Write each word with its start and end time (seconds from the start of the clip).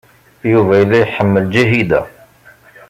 Yuba 0.51 0.73
yella 0.79 0.97
iḥemmel 1.03 1.45
Ǧahida. 1.53 2.01